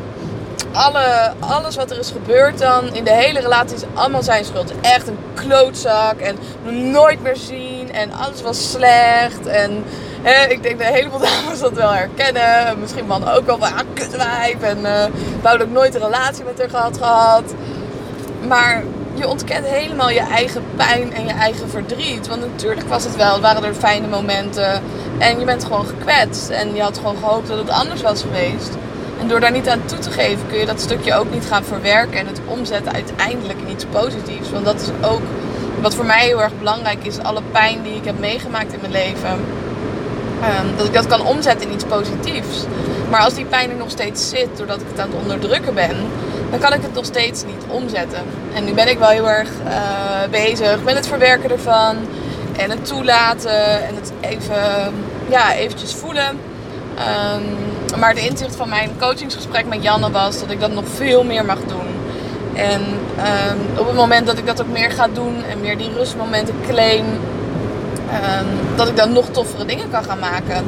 Alle, 0.77 1.33
alles 1.39 1.75
wat 1.75 1.91
er 1.91 2.00
is 2.00 2.12
gebeurd 2.12 2.57
dan 2.57 2.94
in 2.94 3.03
de 3.03 3.13
hele 3.13 3.39
relatie 3.39 3.75
is 3.75 3.83
allemaal 3.94 4.24
zijn 4.24 4.45
schuld. 4.45 4.74
Echt 4.81 5.07
een 5.07 5.18
klootzak 5.33 6.19
en 6.19 6.38
nooit 6.91 7.21
meer 7.21 7.35
zien 7.35 7.91
en 7.91 8.12
alles 8.12 8.41
was 8.41 8.71
slecht. 8.71 9.45
En 9.45 9.83
hè, 10.21 10.47
ik 10.47 10.63
denk 10.63 10.79
dat 10.79 10.88
een 10.88 10.94
heleboel 10.94 11.19
dames 11.44 11.59
dat 11.59 11.74
wel 11.74 11.94
herkennen. 11.94 12.79
Misschien 12.79 13.06
mannen 13.06 13.33
ook 13.33 13.45
wel 13.45 13.57
van, 13.57 13.74
ah, 13.74 13.79
kutwijf. 13.94 14.62
En 14.62 14.77
uh, 14.79 15.03
wou 15.41 15.62
ook 15.62 15.69
nooit 15.69 15.95
een 15.95 16.01
relatie 16.01 16.44
met 16.44 16.59
haar 16.59 16.69
gehad 16.69 16.97
gehad. 16.97 17.53
Maar 18.47 18.83
je 19.13 19.27
ontkent 19.27 19.65
helemaal 19.65 20.09
je 20.09 20.19
eigen 20.19 20.63
pijn 20.75 21.13
en 21.13 21.25
je 21.25 21.33
eigen 21.33 21.69
verdriet. 21.69 22.27
Want 22.27 22.41
natuurlijk 22.41 22.88
was 22.88 23.03
het 23.03 23.15
wel, 23.15 23.41
waren 23.41 23.63
er 23.63 23.74
fijne 23.74 24.07
momenten. 24.07 24.81
En 25.18 25.39
je 25.39 25.45
bent 25.45 25.63
gewoon 25.63 25.85
gekwetst. 25.85 26.50
En 26.50 26.75
je 26.75 26.81
had 26.81 26.97
gewoon 26.97 27.18
gehoopt 27.18 27.47
dat 27.47 27.57
het 27.57 27.69
anders 27.69 28.01
was 28.01 28.21
geweest. 28.21 28.69
En 29.19 29.27
door 29.27 29.39
daar 29.39 29.51
niet 29.51 29.69
aan 29.69 29.86
toe 29.86 30.00
te 30.00 30.12
geven 30.12 30.47
kun 30.47 30.57
je 30.57 30.65
dat 30.65 30.81
stukje 30.81 31.15
ook 31.15 31.31
niet 31.31 31.45
gaan 31.45 31.63
verwerken. 31.63 32.19
En 32.19 32.27
het 32.27 32.41
omzetten 32.45 32.93
uiteindelijk 32.93 33.59
in 33.59 33.71
iets 33.71 33.86
positiefs. 33.86 34.50
Want 34.51 34.65
dat 34.65 34.81
is 34.81 35.07
ook 35.07 35.21
wat 35.81 35.95
voor 35.95 36.05
mij 36.05 36.25
heel 36.25 36.41
erg 36.41 36.57
belangrijk 36.57 37.05
is. 37.05 37.19
Alle 37.19 37.41
pijn 37.51 37.81
die 37.83 37.95
ik 37.95 38.05
heb 38.05 38.19
meegemaakt 38.19 38.74
in 38.74 38.79
mijn 38.79 38.91
leven. 38.91 39.31
Um, 39.31 40.77
dat 40.77 40.86
ik 40.86 40.93
dat 40.93 41.07
kan 41.07 41.25
omzetten 41.25 41.67
in 41.67 41.74
iets 41.74 41.83
positiefs. 41.83 42.65
Maar 43.09 43.21
als 43.21 43.33
die 43.33 43.45
pijn 43.45 43.69
er 43.69 43.75
nog 43.75 43.89
steeds 43.89 44.29
zit, 44.29 44.47
doordat 44.57 44.81
ik 44.81 44.88
het 44.91 45.00
aan 45.00 45.09
het 45.09 45.21
onderdrukken 45.21 45.74
ben, 45.74 45.95
dan 46.50 46.59
kan 46.59 46.74
ik 46.74 46.81
het 46.81 46.93
nog 46.93 47.05
steeds 47.05 47.43
niet 47.43 47.63
omzetten. 47.67 48.21
En 48.53 48.65
nu 48.65 48.74
ben 48.74 48.89
ik 48.89 49.00
wel 49.00 49.09
heel 49.09 49.29
erg 49.29 49.50
uh, 49.67 50.29
bezig 50.31 50.83
met 50.83 50.95
het 50.95 51.07
verwerken 51.07 51.51
ervan. 51.51 51.95
En 52.57 52.69
het 52.69 52.86
toelaten 52.86 53.88
en 53.88 53.95
het 53.95 54.12
even, 54.21 54.93
ja, 55.29 55.53
eventjes 55.53 55.93
voelen. 55.93 56.39
Um, 56.97 57.45
maar 57.96 58.15
de 58.15 58.27
inzicht 58.27 58.56
van 58.56 58.70
mijn 58.70 58.91
coachingsgesprek 59.00 59.65
met 59.65 59.84
Janne 59.84 60.12
was 60.12 60.39
dat 60.39 60.51
ik 60.51 60.60
dat 60.60 60.72
nog 60.72 60.84
veel 60.96 61.24
meer 61.24 61.46
mag 61.46 61.60
doen. 61.60 61.88
En 62.53 62.82
um, 62.82 63.79
op 63.79 63.88
het 63.88 63.96
moment 63.96 64.25
dat 64.25 64.38
ik 64.38 64.46
dat 64.46 64.62
ook 64.62 64.67
meer 64.67 64.91
ga 64.91 65.08
doen 65.08 65.44
en 65.44 65.62
meer 65.62 65.77
die 65.77 65.94
rustmomenten 65.94 66.56
claim, 66.67 67.06
um, 67.06 68.48
dat 68.75 68.88
ik 68.88 68.96
dan 68.96 69.12
nog 69.12 69.25
toffere 69.32 69.65
dingen 69.65 69.89
kan 69.89 70.03
gaan 70.03 70.20
maken. 70.20 70.65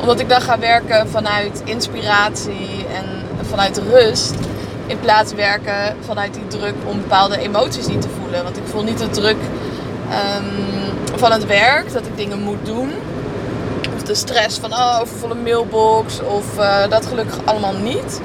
Omdat 0.00 0.20
ik 0.20 0.28
dan 0.28 0.40
ga 0.40 0.58
werken 0.58 1.08
vanuit 1.08 1.62
inspiratie 1.64 2.86
en 2.94 3.04
vanuit 3.48 3.82
rust. 3.90 4.34
In 4.86 5.00
plaats 5.00 5.32
werken 5.32 5.96
vanuit 6.00 6.34
die 6.34 6.58
druk 6.58 6.74
om 6.84 7.00
bepaalde 7.00 7.38
emoties 7.38 7.86
niet 7.86 8.02
te 8.02 8.08
voelen. 8.20 8.42
Want 8.42 8.56
ik 8.56 8.62
voel 8.66 8.82
niet 8.82 8.98
de 8.98 9.10
druk 9.10 9.36
um, 10.10 11.18
van 11.18 11.32
het 11.32 11.46
werk, 11.46 11.92
dat 11.92 12.06
ik 12.06 12.16
dingen 12.16 12.42
moet 12.42 12.66
doen. 12.66 12.92
De 14.06 14.14
stress 14.14 14.58
van 14.58 14.72
oh, 14.72 14.98
overvolle 15.00 15.34
mailbox. 15.34 16.20
Of 16.20 16.58
uh, 16.58 16.88
dat 16.88 17.06
gelukkig 17.06 17.38
allemaal 17.44 17.74
niet. 17.74 18.20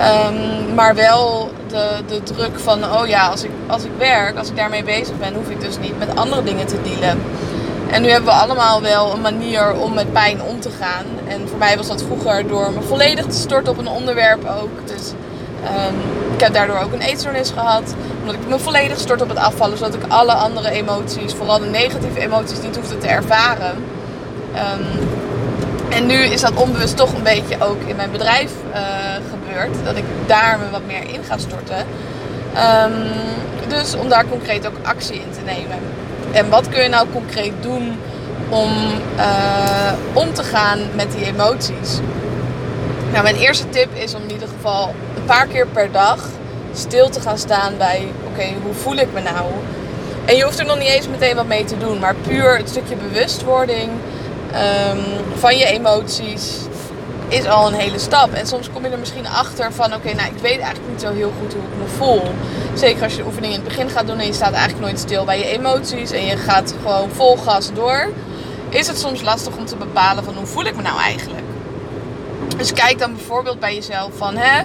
Um, 0.00 0.74
maar 0.74 0.94
wel 0.94 1.50
de, 1.68 1.88
de 2.06 2.22
druk 2.22 2.58
van, 2.58 2.84
oh 2.84 3.06
ja, 3.06 3.26
als 3.26 3.42
ik, 3.42 3.50
als 3.66 3.84
ik 3.84 3.90
werk, 3.98 4.38
als 4.38 4.48
ik 4.48 4.56
daarmee 4.56 4.84
bezig 4.84 5.18
ben, 5.18 5.34
hoef 5.34 5.48
ik 5.48 5.60
dus 5.60 5.78
niet 5.78 5.98
met 5.98 6.16
andere 6.16 6.42
dingen 6.42 6.66
te 6.66 6.82
dealen. 6.82 7.22
En 7.90 8.02
nu 8.02 8.08
hebben 8.08 8.34
we 8.34 8.40
allemaal 8.40 8.82
wel 8.82 9.12
een 9.12 9.20
manier 9.20 9.74
om 9.74 9.94
met 9.94 10.12
pijn 10.12 10.42
om 10.42 10.60
te 10.60 10.70
gaan. 10.80 11.04
En 11.28 11.48
voor 11.48 11.58
mij 11.58 11.76
was 11.76 11.86
dat 11.86 12.02
vroeger 12.02 12.48
door 12.48 12.72
me 12.72 12.82
volledig 12.82 13.26
te 13.26 13.36
storten 13.36 13.72
op 13.72 13.78
een 13.78 13.88
onderwerp 13.88 14.44
ook. 14.60 14.86
Dus 14.86 15.12
um, 15.64 15.96
ik 16.34 16.40
heb 16.40 16.52
daardoor 16.52 16.78
ook 16.78 16.92
een 16.92 17.00
eetstoornis 17.00 17.50
gehad. 17.50 17.94
Omdat 18.20 18.34
ik 18.34 18.48
me 18.48 18.58
volledig 18.58 18.98
stort 18.98 19.22
op 19.22 19.28
het 19.28 19.38
afvallen. 19.38 19.78
Zodat 19.78 19.94
ik 19.94 20.02
alle 20.08 20.32
andere 20.32 20.70
emoties, 20.70 21.34
vooral 21.34 21.58
de 21.58 21.66
negatieve 21.66 22.20
emoties, 22.20 22.60
niet 22.62 22.76
hoefde 22.76 22.98
te 22.98 23.06
ervaren. 23.06 23.84
Um, 24.58 25.08
En 25.88 26.06
nu 26.06 26.14
is 26.14 26.40
dat 26.40 26.54
onbewust 26.54 26.96
toch 26.96 27.12
een 27.14 27.22
beetje 27.22 27.56
ook 27.60 27.82
in 27.86 27.96
mijn 27.96 28.10
bedrijf 28.10 28.50
uh, 28.74 28.78
gebeurd. 29.30 29.84
Dat 29.84 29.96
ik 29.96 30.04
daar 30.26 30.58
me 30.58 30.70
wat 30.70 30.86
meer 30.86 31.02
in 31.12 31.24
ga 31.24 31.38
storten. 31.38 31.86
Um, 32.84 32.92
dus 33.68 33.94
om 33.94 34.08
daar 34.08 34.24
concreet 34.28 34.66
ook 34.66 34.76
actie 34.82 35.14
in 35.14 35.30
te 35.30 35.40
nemen. 35.44 35.78
En 36.32 36.48
wat 36.48 36.68
kun 36.68 36.82
je 36.82 36.88
nou 36.88 37.06
concreet 37.12 37.52
doen 37.60 37.98
om 38.48 38.72
uh, 39.16 39.92
om 40.12 40.34
te 40.34 40.42
gaan 40.42 40.78
met 40.94 41.12
die 41.12 41.26
emoties? 41.26 41.98
Nou, 43.12 43.22
mijn 43.22 43.36
eerste 43.36 43.68
tip 43.68 43.94
is 43.94 44.14
om 44.14 44.22
in 44.22 44.32
ieder 44.32 44.48
geval 44.48 44.94
een 45.16 45.24
paar 45.24 45.46
keer 45.46 45.66
per 45.66 45.92
dag 45.92 46.24
stil 46.72 47.08
te 47.08 47.20
gaan 47.20 47.38
staan 47.38 47.72
bij: 47.78 48.08
oké, 48.26 48.46
hoe 48.62 48.74
voel 48.74 48.96
ik 48.96 49.12
me 49.12 49.20
nou? 49.20 49.46
En 50.24 50.36
je 50.36 50.44
hoeft 50.44 50.58
er 50.58 50.66
nog 50.66 50.78
niet 50.78 50.88
eens 50.88 51.08
meteen 51.08 51.36
wat 51.36 51.46
mee 51.46 51.64
te 51.64 51.78
doen, 51.78 51.98
maar 51.98 52.14
puur 52.14 52.56
het 52.56 52.68
stukje 52.68 52.96
bewustwording 52.96 53.90
um, 54.54 55.04
van 55.38 55.56
je 55.56 55.64
emoties 55.64 56.58
is 57.28 57.46
al 57.46 57.66
een 57.66 57.74
hele 57.74 57.98
stap. 57.98 58.32
En 58.32 58.46
soms 58.46 58.70
kom 58.70 58.84
je 58.84 58.90
er 58.90 58.98
misschien 58.98 59.26
achter 59.26 59.72
van: 59.72 59.94
oké, 59.94 60.14
nou, 60.14 60.28
ik 60.28 60.40
weet 60.40 60.58
eigenlijk 60.58 60.90
niet 60.90 61.00
zo 61.00 61.12
heel 61.12 61.32
goed 61.40 61.52
hoe 61.52 61.62
ik 61.62 61.78
me 61.78 61.96
voel. 61.96 62.22
Zeker 62.74 63.02
als 63.02 63.12
je 63.12 63.18
de 63.18 63.26
oefening 63.26 63.52
in 63.52 63.60
het 63.60 63.68
begin 63.68 63.90
gaat 63.90 64.06
doen 64.06 64.18
en 64.18 64.26
je 64.26 64.32
staat 64.32 64.52
eigenlijk 64.52 64.84
nooit 64.84 64.98
stil 64.98 65.24
bij 65.24 65.38
je 65.38 65.44
emoties 65.44 66.10
en 66.10 66.24
je 66.24 66.36
gaat 66.36 66.74
gewoon 66.82 67.10
vol 67.10 67.36
gas 67.36 67.72
door, 67.72 68.08
is 68.68 68.86
het 68.86 68.98
soms 68.98 69.22
lastig 69.22 69.56
om 69.56 69.64
te 69.64 69.76
bepalen 69.76 70.24
van 70.24 70.34
hoe 70.34 70.46
voel 70.46 70.64
ik 70.64 70.76
me 70.76 70.82
nou 70.82 71.00
eigenlijk. 71.00 71.44
Dus 72.56 72.72
kijk 72.72 72.98
dan 72.98 73.14
bijvoorbeeld 73.14 73.60
bij 73.60 73.74
jezelf 73.74 74.10
van 74.16 74.36
hè, 74.36 74.62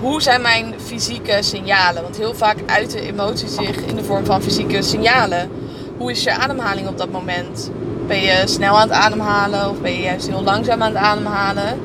hoe 0.00 0.22
zijn 0.22 0.42
mijn 0.42 0.74
fysieke 0.84 1.38
signalen? 1.40 2.02
Want 2.02 2.16
heel 2.16 2.34
vaak 2.34 2.56
uiten 2.66 3.00
emoties 3.00 3.54
zich 3.54 3.76
in 3.76 3.96
de 3.96 4.04
vorm 4.04 4.24
van 4.24 4.42
fysieke 4.42 4.82
signalen. 4.82 5.50
Hoe 5.98 6.10
is 6.10 6.22
je 6.22 6.30
ademhaling 6.30 6.88
op 6.88 6.98
dat 6.98 7.10
moment? 7.10 7.70
Ben 8.06 8.20
je 8.20 8.42
snel 8.44 8.78
aan 8.78 8.88
het 8.88 8.96
ademhalen 8.96 9.70
of 9.70 9.80
ben 9.80 9.92
je 9.92 10.02
juist 10.02 10.28
heel 10.28 10.42
langzaam 10.42 10.82
aan 10.82 10.94
het 10.94 11.02
ademhalen? 11.02 11.80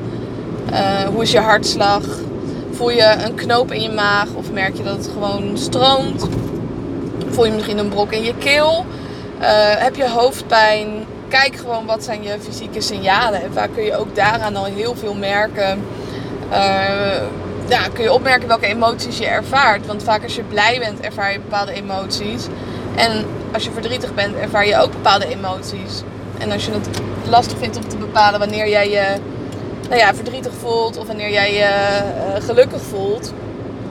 Uh, 0.72 1.00
hoe 1.00 1.22
is 1.22 1.30
je 1.30 1.40
hartslag? 1.40 2.02
Voel 2.70 2.90
je 2.90 3.16
een 3.24 3.34
knoop 3.34 3.72
in 3.72 3.82
je 3.82 3.90
maag 3.90 4.28
of 4.34 4.52
merk 4.52 4.76
je 4.76 4.82
dat 4.82 4.96
het 4.96 5.10
gewoon 5.12 5.58
stroomt? 5.58 6.28
Voel 7.28 7.44
je 7.44 7.52
misschien 7.52 7.78
een 7.78 7.88
brok 7.88 8.12
in 8.12 8.22
je 8.22 8.34
keel? 8.38 8.86
Uh, 9.40 9.46
heb 9.76 9.96
je 9.96 10.08
hoofdpijn? 10.08 10.88
Kijk 11.28 11.56
gewoon 11.56 11.86
wat 11.86 12.04
zijn 12.04 12.22
je 12.22 12.36
fysieke 12.40 12.80
signalen. 12.80 13.42
En 13.42 13.52
vaak 13.52 13.74
kun 13.74 13.84
je 13.84 13.96
ook 13.96 14.14
daaraan 14.14 14.56
al 14.56 14.64
heel 14.64 14.94
veel 14.96 15.14
merken. 15.14 15.84
Uh, 16.50 17.22
ja, 17.68 17.80
kun 17.92 18.02
je 18.02 18.12
opmerken 18.12 18.48
welke 18.48 18.66
emoties 18.66 19.18
je 19.18 19.26
ervaart. 19.26 19.86
Want 19.86 20.02
vaak 20.02 20.22
als 20.22 20.34
je 20.34 20.42
blij 20.42 20.78
bent, 20.78 21.00
ervaar 21.00 21.32
je 21.32 21.40
bepaalde 21.40 21.72
emoties. 21.72 22.46
En 22.98 23.24
als 23.52 23.64
je 23.64 23.70
verdrietig 23.70 24.14
bent, 24.14 24.36
ervaar 24.36 24.66
je 24.66 24.78
ook 24.78 24.90
bepaalde 24.90 25.26
emoties. 25.26 26.02
En 26.38 26.52
als 26.52 26.64
je 26.64 26.72
het 26.72 26.88
lastig 27.28 27.58
vindt 27.58 27.76
om 27.76 27.88
te 27.88 27.96
bepalen 27.96 28.38
wanneer 28.38 28.68
jij 28.68 28.90
je 28.90 29.04
nou 29.88 30.00
ja, 30.00 30.14
verdrietig 30.14 30.52
voelt 30.60 30.96
of 30.96 31.06
wanneer 31.06 31.30
jij 31.30 31.54
je 31.54 31.68
uh, 31.68 32.44
gelukkig 32.44 32.82
voelt, 32.82 33.32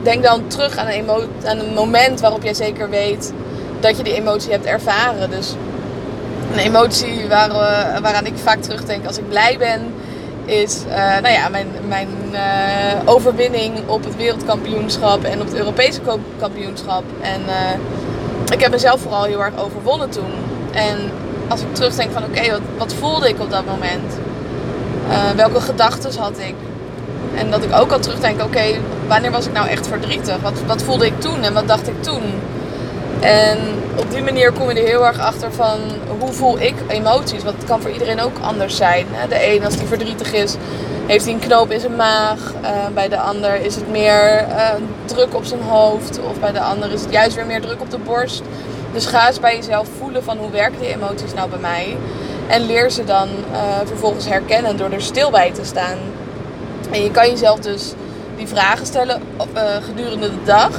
denk 0.01 0.23
dan 0.23 0.47
terug 0.47 0.77
aan 0.77 0.87
een, 0.87 1.09
aan 1.45 1.59
een 1.59 1.73
moment 1.73 2.19
waarop 2.19 2.43
jij 2.43 2.53
zeker 2.53 2.89
weet 2.89 3.33
dat 3.79 3.97
je 3.97 4.03
die 4.03 4.13
emotie 4.13 4.51
hebt 4.51 4.65
ervaren. 4.65 5.29
Dus 5.29 5.55
een 6.51 6.59
emotie 6.59 7.27
waar, 7.27 7.49
uh, 7.49 7.99
waaraan 8.01 8.25
ik 8.25 8.37
vaak 8.37 8.61
terugdenk 8.61 9.05
als 9.05 9.17
ik 9.17 9.29
blij 9.29 9.57
ben, 9.57 9.93
is 10.45 10.83
uh, 10.87 10.95
nou 10.95 11.33
ja, 11.33 11.49
mijn, 11.49 11.67
mijn 11.87 12.07
overwinning 13.05 13.87
op 13.87 14.03
het 14.03 14.15
wereldkampioenschap 14.15 15.23
en 15.23 15.41
op 15.41 15.47
het 15.47 15.55
Europese 15.55 15.99
kampioenschap. 16.39 17.03
En 17.21 17.41
ik 18.51 18.61
heb 18.61 18.71
mezelf 18.71 19.01
vooral 19.01 19.23
heel 19.23 19.43
erg 19.43 19.57
overwonnen 19.57 20.09
toen. 20.09 20.31
En 20.71 20.97
als 21.47 21.61
ik 21.61 21.75
terugdenk 21.75 22.11
van 22.11 22.23
oké, 22.23 22.51
wat, 22.51 22.61
wat 22.77 22.93
voelde 22.93 23.29
ik 23.29 23.39
op 23.39 23.51
dat 23.51 23.65
moment? 23.65 24.17
Uh, 25.09 25.29
welke 25.35 25.61
gedachten 25.61 26.19
had 26.19 26.39
ik? 26.39 26.55
En 27.35 27.51
dat 27.51 27.63
ik 27.63 27.75
ook 27.75 27.91
al 27.91 27.99
terugdenk, 27.99 28.43
oké, 28.43 28.63
wanneer 29.07 29.31
was 29.31 29.45
ik 29.45 29.53
nou 29.53 29.67
echt 29.67 29.87
verdrietig? 29.87 30.37
Wat, 30.41 30.61
wat 30.65 30.83
voelde 30.83 31.05
ik 31.05 31.21
toen 31.21 31.43
en 31.43 31.53
wat 31.53 31.67
dacht 31.67 31.87
ik 31.87 32.03
toen? 32.03 32.23
En 33.19 33.57
op 33.95 34.11
die 34.11 34.23
manier 34.23 34.51
kom 34.51 34.69
je 34.69 34.79
er 34.79 34.87
heel 34.87 35.05
erg 35.05 35.19
achter 35.19 35.53
van 35.53 35.79
hoe 36.19 36.31
voel 36.31 36.59
ik 36.59 36.75
emoties? 36.87 37.43
Want 37.43 37.57
het 37.57 37.65
kan 37.65 37.81
voor 37.81 37.91
iedereen 37.91 38.21
ook 38.21 38.37
anders 38.41 38.75
zijn. 38.75 39.05
De 39.29 39.53
een, 39.53 39.65
als 39.65 39.77
die 39.77 39.87
verdrietig 39.87 40.33
is, 40.33 40.55
heeft 41.05 41.25
hij 41.25 41.33
een 41.33 41.39
knoop 41.39 41.71
in 41.71 41.79
zijn 41.79 41.95
maag. 41.95 42.53
Uh, 42.61 42.69
bij 42.93 43.09
de 43.09 43.17
ander 43.17 43.55
is 43.55 43.75
het 43.75 43.89
meer 43.91 44.47
uh, 44.47 44.69
druk 45.05 45.35
op 45.35 45.45
zijn 45.45 45.61
hoofd. 45.61 46.19
Of 46.29 46.39
bij 46.39 46.51
de 46.51 46.59
ander 46.59 46.91
is 46.91 47.01
het 47.01 47.11
juist 47.11 47.35
weer 47.35 47.45
meer 47.45 47.61
druk 47.61 47.81
op 47.81 47.91
de 47.91 47.97
borst. 47.97 48.41
Dus 48.93 49.05
ga 49.05 49.27
eens 49.27 49.39
bij 49.39 49.55
jezelf 49.55 49.87
voelen 49.97 50.23
van 50.23 50.37
hoe 50.37 50.51
werken 50.51 50.79
die 50.79 50.93
emoties 50.93 51.33
nou 51.33 51.49
bij 51.49 51.59
mij. 51.59 51.97
En 52.47 52.65
leer 52.65 52.89
ze 52.89 53.03
dan 53.03 53.27
uh, 53.51 53.57
vervolgens 53.85 54.27
herkennen 54.27 54.77
door 54.77 54.91
er 54.91 55.01
stil 55.01 55.31
bij 55.31 55.51
te 55.51 55.65
staan. 55.65 55.97
En 56.91 57.03
je 57.03 57.11
kan 57.11 57.29
jezelf 57.29 57.59
dus 57.59 57.93
die 58.35 58.47
vragen 58.47 58.85
stellen 58.85 59.21
gedurende 59.85 60.29
de 60.29 60.43
dag. 60.45 60.71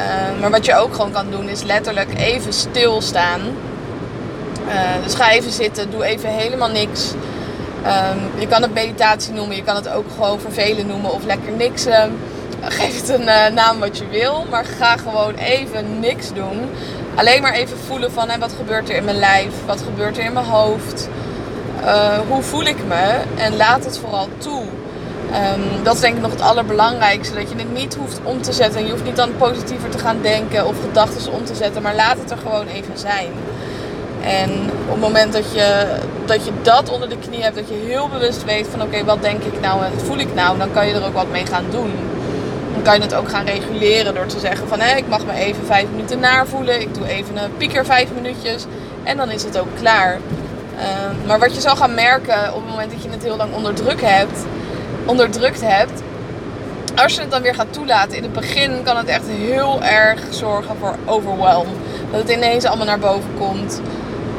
Uh, 0.00 0.40
maar 0.40 0.50
wat 0.50 0.64
je 0.64 0.74
ook 0.74 0.94
gewoon 0.94 1.12
kan 1.12 1.30
doen 1.30 1.48
is 1.48 1.62
letterlijk 1.62 2.18
even 2.18 2.52
stilstaan. 2.52 3.40
dus 5.04 5.14
ga 5.14 5.30
even 5.30 5.52
zitten, 5.52 5.90
doe 5.90 6.04
even 6.04 6.28
helemaal 6.28 6.68
niks. 6.68 7.12
Um, 7.86 8.40
je 8.40 8.46
kan 8.46 8.62
het 8.62 8.74
meditatie 8.74 9.32
noemen, 9.32 9.56
je 9.56 9.62
kan 9.62 9.76
het 9.76 9.88
ook 9.88 10.04
gewoon 10.14 10.40
vervelen 10.40 10.86
noemen 10.86 11.12
of 11.12 11.24
lekker 11.24 11.52
niksen. 11.52 12.18
Geef 12.78 13.00
het 13.00 13.08
een 13.08 13.54
naam 13.54 13.78
wat 13.78 13.98
je 13.98 14.08
wil, 14.10 14.46
maar 14.50 14.64
ga 14.64 14.96
gewoon 14.96 15.34
even 15.34 16.00
niks 16.00 16.32
doen. 16.32 16.70
Alleen 17.14 17.42
maar 17.42 17.52
even 17.52 17.78
voelen 17.78 18.12
van 18.12 18.28
hè, 18.28 18.38
wat 18.38 18.52
gebeurt 18.52 18.88
er 18.88 18.96
in 18.96 19.04
mijn 19.04 19.18
lijf, 19.18 19.52
wat 19.66 19.82
gebeurt 19.82 20.18
er 20.18 20.24
in 20.24 20.32
mijn 20.32 20.46
hoofd, 20.46 21.08
hoe 22.28 22.42
voel 22.42 22.64
ik 22.64 22.86
me 22.86 23.20
en 23.36 23.56
laat 23.56 23.84
het 23.84 23.98
vooral 23.98 24.28
toe. 24.38 24.62
Um, 25.30 25.84
dat 25.84 25.94
is 25.94 26.00
denk 26.00 26.16
ik 26.16 26.22
nog 26.22 26.30
het 26.30 26.40
allerbelangrijkste, 26.40 27.34
dat 27.34 27.50
je 27.50 27.56
het 27.56 27.74
niet 27.74 27.94
hoeft 27.94 28.20
om 28.22 28.42
te 28.42 28.52
zetten. 28.52 28.84
Je 28.84 28.90
hoeft 28.90 29.04
niet 29.04 29.16
dan 29.16 29.36
positiever 29.36 29.90
te 29.90 29.98
gaan 29.98 30.18
denken 30.22 30.66
of 30.66 30.74
gedachten 30.80 31.32
om 31.32 31.44
te 31.44 31.54
zetten, 31.54 31.82
maar 31.82 31.94
laat 31.94 32.18
het 32.18 32.30
er 32.30 32.36
gewoon 32.36 32.66
even 32.66 32.98
zijn. 32.98 33.28
En 34.22 34.50
op 34.86 34.90
het 34.90 35.00
moment 35.00 35.32
dat 35.32 35.52
je, 35.52 35.96
dat 36.24 36.44
je 36.44 36.50
dat 36.62 36.90
onder 36.90 37.08
de 37.08 37.18
knie 37.18 37.42
hebt, 37.42 37.56
dat 37.56 37.68
je 37.68 37.84
heel 37.86 38.08
bewust 38.08 38.44
weet 38.44 38.66
van 38.70 38.82
oké, 38.82 39.04
wat 39.04 39.22
denk 39.22 39.42
ik 39.42 39.60
nou 39.60 39.84
en 39.84 39.90
wat 39.94 40.02
voel 40.02 40.18
ik 40.18 40.34
nou, 40.34 40.58
dan 40.58 40.72
kan 40.72 40.86
je 40.86 40.94
er 40.94 41.04
ook 41.04 41.14
wat 41.14 41.30
mee 41.30 41.46
gaan 41.46 41.64
doen 41.70 41.92
dan 42.72 42.92
kan 42.92 42.94
je 42.94 43.14
het 43.14 43.14
ook 43.14 43.28
gaan 43.28 43.44
reguleren 43.44 44.14
door 44.14 44.26
te 44.26 44.38
zeggen 44.38 44.68
van 44.68 44.80
hé, 44.80 44.96
ik 44.96 45.08
mag 45.08 45.26
me 45.26 45.32
even 45.32 45.66
vijf 45.66 45.86
minuten 45.90 46.20
naarvoelen. 46.20 46.80
Ik 46.80 46.94
doe 46.94 47.08
even 47.08 47.36
een 47.36 47.56
pieker 47.56 47.84
vijf 47.84 48.08
minuutjes 48.14 48.64
en 49.02 49.16
dan 49.16 49.30
is 49.30 49.42
het 49.42 49.58
ook 49.58 49.68
klaar. 49.80 50.18
Uh, 50.76 50.82
maar 51.26 51.38
wat 51.38 51.54
je 51.54 51.60
zal 51.60 51.76
gaan 51.76 51.94
merken 51.94 52.54
op 52.54 52.60
het 52.60 52.70
moment 52.70 52.90
dat 52.90 53.02
je 53.02 53.10
het 53.10 53.22
heel 53.22 53.36
lang 53.36 53.54
onderdruk 53.54 54.00
hebt, 54.00 54.44
onderdrukt 55.10 55.60
hebt, 55.64 56.02
als 56.94 57.14
je 57.14 57.20
het 57.20 57.30
dan 57.30 57.42
weer 57.42 57.54
gaat 57.54 57.72
toelaten, 57.72 58.16
in 58.16 58.22
het 58.22 58.32
begin 58.32 58.82
kan 58.82 58.96
het 58.96 59.08
echt 59.08 59.26
heel 59.26 59.82
erg 59.82 60.20
zorgen 60.30 60.76
voor 60.80 60.94
overwhelm. 61.04 61.66
Dat 62.10 62.20
het 62.20 62.30
ineens 62.30 62.64
allemaal 62.64 62.86
naar 62.86 62.98
boven 62.98 63.30
komt. 63.38 63.80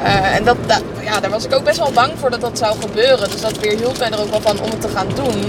Uh, 0.04 0.36
en 0.36 0.44
dat, 0.44 0.58
ja, 1.04 1.20
daar 1.20 1.30
was 1.30 1.46
ik 1.46 1.54
ook 1.54 1.64
best 1.64 1.78
wel 1.78 1.92
bang 1.92 2.12
voor 2.16 2.30
dat 2.30 2.42
dat 2.42 2.58
zou 2.58 2.76
gebeuren. 2.82 3.30
Dus 3.30 3.42
dat 3.42 3.60
weer 3.60 3.78
hield 3.78 4.00
mij 4.00 4.12
er 4.12 4.20
ook 4.20 4.30
wel 4.30 4.42
van 4.42 4.60
om 4.60 4.70
het 4.70 4.82
te 4.82 4.88
gaan 4.88 5.08
doen. 5.16 5.40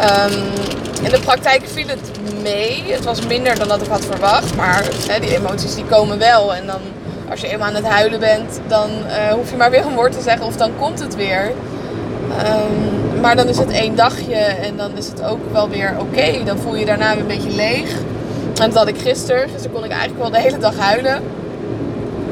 Um, 0.00 0.42
in 1.02 1.10
de 1.10 1.20
praktijk 1.24 1.62
viel 1.64 1.86
het 1.86 2.10
mee. 2.42 2.84
Het 2.86 3.04
was 3.04 3.26
minder 3.26 3.58
dan 3.58 3.68
dat 3.68 3.82
ik 3.82 3.88
had 3.88 4.04
verwacht. 4.04 4.56
Maar 4.56 4.84
hè, 5.08 5.20
die 5.20 5.36
emoties 5.36 5.74
die 5.74 5.84
komen 5.84 6.18
wel. 6.18 6.54
En 6.54 6.66
dan 6.66 6.80
als 7.30 7.40
je 7.40 7.48
eenmaal 7.48 7.68
aan 7.68 7.74
het 7.74 7.86
huilen 7.86 8.20
bent, 8.20 8.60
dan 8.66 8.90
uh, 8.90 9.32
hoef 9.32 9.50
je 9.50 9.56
maar 9.56 9.70
weer 9.70 9.86
een 9.86 9.94
woord 9.94 10.12
te 10.12 10.22
zeggen 10.22 10.46
of 10.46 10.56
dan 10.56 10.70
komt 10.78 11.00
het 11.00 11.16
weer. 11.16 11.52
Um, 12.46 12.99
maar 13.20 13.36
dan 13.36 13.48
is 13.48 13.58
het 13.58 13.70
één 13.70 13.94
dagje 13.96 14.34
en 14.34 14.76
dan 14.76 14.96
is 14.96 15.06
het 15.06 15.24
ook 15.24 15.52
wel 15.52 15.68
weer 15.68 15.94
oké. 15.98 16.44
Dan 16.44 16.58
voel 16.58 16.76
je 16.76 16.84
daarna 16.84 17.10
weer 17.12 17.20
een 17.20 17.26
beetje 17.26 17.54
leeg. 17.54 17.90
En 18.60 18.68
dat 18.68 18.74
had 18.74 18.88
ik 18.88 18.98
gisteren. 18.98 19.48
Gisteren 19.48 19.72
kon 19.72 19.84
ik 19.84 19.90
eigenlijk 19.90 20.20
wel 20.20 20.30
de 20.30 20.40
hele 20.40 20.58
dag 20.58 20.78
huilen. 20.78 21.22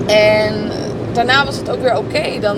En 0.07 0.71
daarna 1.13 1.45
was 1.45 1.57
het 1.57 1.71
ook 1.71 1.83
weer 1.83 1.97
oké. 1.97 2.41
Dan, 2.41 2.57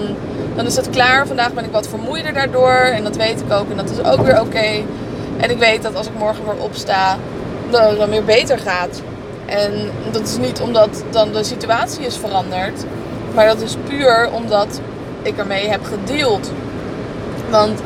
dan 0.54 0.66
is 0.66 0.76
het 0.76 0.90
klaar. 0.90 1.26
Vandaag 1.26 1.52
ben 1.52 1.64
ik 1.64 1.72
wat 1.72 1.88
vermoeider 1.88 2.32
daardoor. 2.32 2.72
En 2.72 3.04
dat 3.04 3.16
weet 3.16 3.40
ik 3.40 3.52
ook. 3.52 3.70
En 3.70 3.76
dat 3.76 3.90
is 3.90 4.02
ook 4.04 4.20
weer 4.26 4.40
oké. 4.40 4.82
En 5.36 5.50
ik 5.50 5.58
weet 5.58 5.82
dat 5.82 5.96
als 5.96 6.06
ik 6.06 6.12
morgen 6.18 6.44
weer 6.44 6.64
opsta, 6.64 7.16
dat 7.70 7.88
het 7.90 7.98
dan 7.98 8.10
weer 8.10 8.24
beter 8.24 8.58
gaat. 8.58 9.02
En 9.46 9.72
dat 10.12 10.22
is 10.22 10.36
niet 10.36 10.60
omdat 10.60 11.04
dan 11.10 11.32
de 11.32 11.44
situatie 11.44 12.06
is 12.06 12.16
veranderd. 12.16 12.84
Maar 13.34 13.46
dat 13.46 13.60
is 13.60 13.76
puur 13.88 14.28
omdat 14.32 14.80
ik 15.22 15.38
ermee 15.38 15.68
heb 15.68 15.80
gedeeld. 15.84 16.50
Want 17.50 17.80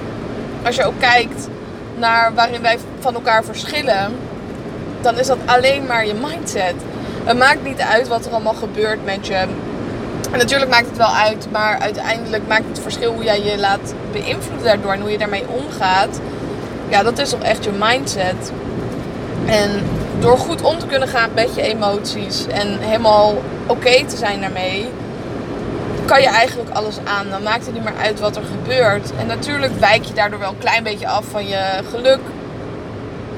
als 0.64 0.76
je 0.76 0.84
ook 0.84 0.98
kijkt 0.98 1.48
naar 1.96 2.34
waarin 2.34 2.62
wij 2.62 2.78
van 2.98 3.14
elkaar 3.14 3.44
verschillen, 3.44 4.12
dan 5.00 5.18
is 5.18 5.26
dat 5.26 5.38
alleen 5.44 5.86
maar 5.86 6.06
je 6.06 6.14
mindset. 6.14 6.74
Het 7.24 7.38
maakt 7.38 7.64
niet 7.64 7.80
uit 7.80 8.08
wat 8.08 8.26
er 8.26 8.32
allemaal 8.32 8.54
gebeurt 8.54 9.04
met 9.04 9.26
je. 9.26 9.46
En 10.30 10.38
natuurlijk 10.38 10.70
maakt 10.70 10.86
het 10.86 10.96
wel 10.96 11.14
uit, 11.14 11.48
maar 11.50 11.78
uiteindelijk 11.78 12.46
maakt 12.48 12.68
het 12.68 12.80
verschil 12.80 13.12
hoe 13.12 13.24
jij 13.24 13.42
je 13.42 13.58
laat 13.58 13.94
beïnvloeden 14.12 14.64
daardoor 14.64 14.92
en 14.92 15.00
hoe 15.00 15.10
je 15.10 15.18
daarmee 15.18 15.44
omgaat 15.48 16.20
ja, 16.88 17.02
dat 17.02 17.18
is 17.18 17.30
toch 17.30 17.42
echt 17.42 17.64
je 17.64 17.70
mindset. 17.78 18.52
En 19.46 19.70
door 20.18 20.38
goed 20.38 20.62
om 20.62 20.78
te 20.78 20.86
kunnen 20.86 21.08
gaan 21.08 21.30
met 21.34 21.54
je 21.54 21.62
emoties 21.62 22.46
en 22.46 22.78
helemaal 22.78 23.42
oké 23.66 24.04
te 24.04 24.16
zijn 24.16 24.40
daarmee, 24.40 24.88
kan 26.04 26.20
je 26.20 26.28
eigenlijk 26.28 26.70
alles 26.70 26.96
aan. 27.04 27.30
Dan 27.30 27.42
maakt 27.42 27.64
het 27.64 27.74
niet 27.74 27.84
meer 27.84 27.96
uit 28.02 28.20
wat 28.20 28.36
er 28.36 28.42
gebeurt. 28.44 29.12
En 29.18 29.26
natuurlijk 29.26 29.72
wijk 29.78 30.04
je 30.04 30.14
daardoor 30.14 30.38
wel 30.38 30.50
een 30.50 30.58
klein 30.58 30.82
beetje 30.82 31.08
af 31.08 31.24
van 31.30 31.48
je 31.48 31.80
geluk. 31.90 32.20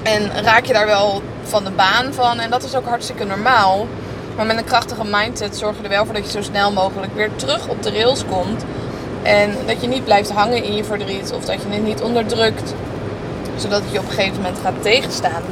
En 0.03 0.45
raak 0.45 0.65
je 0.65 0.73
daar 0.73 0.87
wel 0.87 1.23
van 1.43 1.65
de 1.65 1.71
baan 1.71 2.13
van. 2.13 2.41
En 2.41 2.51
dat 2.51 2.65
is 2.65 2.75
ook 2.75 2.87
hartstikke 2.87 3.25
normaal. 3.25 3.87
Maar 4.37 4.47
met 4.47 4.57
een 4.57 4.65
krachtige 4.65 5.05
mindset 5.11 5.57
zorg 5.57 5.77
je 5.77 5.83
er 5.83 5.89
wel 5.89 6.05
voor 6.05 6.15
dat 6.15 6.25
je 6.25 6.31
zo 6.31 6.43
snel 6.43 6.73
mogelijk 6.73 7.15
weer 7.15 7.31
terug 7.37 7.69
op 7.69 7.83
de 7.83 7.91
rails 7.91 8.25
komt. 8.31 8.65
En 9.23 9.55
dat 9.67 9.81
je 9.81 9.89
niet 9.89 10.05
blijft 10.05 10.31
hangen 10.31 10.65
in 10.65 10.75
je 10.75 10.85
verdriet 10.85 11.33
of 11.33 11.45
dat 11.45 11.63
je 11.63 11.69
het 11.69 11.83
niet 11.83 12.03
onderdrukt. 12.03 12.75
Zodat 13.57 13.81
het 13.83 13.93
je 13.93 13.99
op 13.99 14.05
een 14.05 14.13
gegeven 14.13 14.37
moment 14.37 14.59
gaat 14.63 14.83
tegenstaan. 14.83 15.43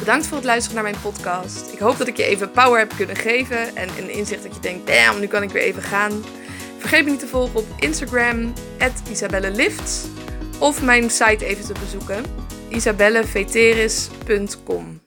Bedankt 0.00 0.26
voor 0.26 0.36
het 0.36 0.46
luisteren 0.46 0.82
naar 0.82 0.92
mijn 0.92 1.02
podcast. 1.02 1.72
Ik 1.72 1.78
hoop 1.78 1.98
dat 1.98 2.06
ik 2.06 2.16
je 2.16 2.24
even 2.24 2.50
power 2.50 2.78
heb 2.78 2.92
kunnen 2.96 3.16
geven 3.16 3.76
en 3.76 3.88
een 3.98 4.10
inzicht 4.10 4.42
dat 4.42 4.54
je 4.54 4.60
denkt, 4.60 4.86
damn, 4.86 5.20
nu 5.20 5.26
kan 5.26 5.42
ik 5.42 5.50
weer 5.50 5.62
even 5.62 5.82
gaan. 5.82 6.24
Vergeet 6.78 7.04
me 7.04 7.10
niet 7.10 7.20
te 7.20 7.26
volgen 7.26 7.58
op 7.58 7.66
Instagram, 7.78 8.52
isabellelifts. 9.10 10.04
Of 10.58 10.82
mijn 10.82 11.10
site 11.10 11.44
even 11.44 11.64
te 11.64 11.72
bezoeken, 11.80 12.24
isabelleveteris.com. 12.68 15.00